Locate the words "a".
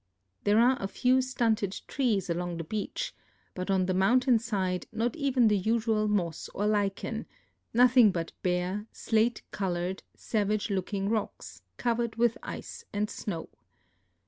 0.81-0.87